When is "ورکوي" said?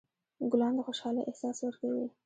1.61-2.07